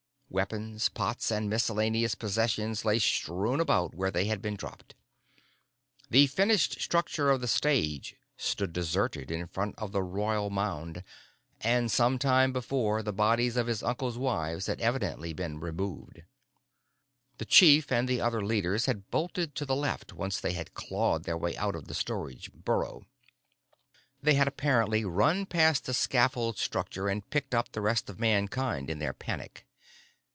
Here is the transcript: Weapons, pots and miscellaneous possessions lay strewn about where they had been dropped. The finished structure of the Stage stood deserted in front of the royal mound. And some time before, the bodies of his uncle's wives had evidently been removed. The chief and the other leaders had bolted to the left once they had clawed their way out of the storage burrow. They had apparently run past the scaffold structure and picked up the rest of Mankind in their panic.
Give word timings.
Weapons, 0.33 0.87
pots 0.87 1.29
and 1.29 1.49
miscellaneous 1.49 2.15
possessions 2.15 2.85
lay 2.85 2.99
strewn 2.99 3.59
about 3.59 3.93
where 3.93 4.09
they 4.11 4.27
had 4.27 4.41
been 4.41 4.55
dropped. 4.55 4.95
The 6.09 6.25
finished 6.27 6.79
structure 6.79 7.29
of 7.29 7.41
the 7.41 7.49
Stage 7.49 8.15
stood 8.37 8.71
deserted 8.71 9.29
in 9.29 9.45
front 9.47 9.75
of 9.77 9.91
the 9.91 10.01
royal 10.01 10.49
mound. 10.49 11.03
And 11.59 11.91
some 11.91 12.17
time 12.17 12.53
before, 12.53 13.03
the 13.03 13.11
bodies 13.11 13.57
of 13.57 13.67
his 13.67 13.83
uncle's 13.83 14.17
wives 14.17 14.67
had 14.67 14.79
evidently 14.79 15.33
been 15.33 15.59
removed. 15.59 16.23
The 17.37 17.43
chief 17.43 17.91
and 17.91 18.07
the 18.07 18.21
other 18.21 18.39
leaders 18.41 18.85
had 18.85 19.11
bolted 19.11 19.53
to 19.55 19.65
the 19.65 19.75
left 19.75 20.13
once 20.13 20.39
they 20.39 20.53
had 20.53 20.73
clawed 20.73 21.23
their 21.25 21.37
way 21.37 21.57
out 21.57 21.75
of 21.75 21.89
the 21.89 21.93
storage 21.93 22.53
burrow. 22.53 23.05
They 24.21 24.35
had 24.35 24.47
apparently 24.47 25.03
run 25.03 25.45
past 25.45 25.83
the 25.83 25.93
scaffold 25.93 26.57
structure 26.57 27.09
and 27.09 27.29
picked 27.29 27.53
up 27.53 27.73
the 27.73 27.81
rest 27.81 28.09
of 28.09 28.17
Mankind 28.21 28.89
in 28.89 28.99
their 28.99 29.11
panic. 29.11 29.65